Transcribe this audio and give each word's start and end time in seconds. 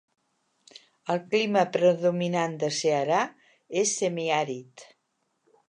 El 1.15 1.19
clima 1.33 1.65
predominant 1.75 2.57
de 2.65 2.71
Ceará 2.79 3.21
és 3.83 3.95
semiàrid. 4.03 4.89